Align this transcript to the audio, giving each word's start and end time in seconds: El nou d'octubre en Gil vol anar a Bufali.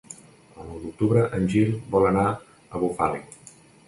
El 0.61 0.65
nou 0.69 0.77
d'octubre 0.85 1.25
en 1.39 1.45
Gil 1.55 1.75
vol 1.97 2.07
anar 2.13 2.23
a 2.33 2.81
Bufali. 2.85 3.23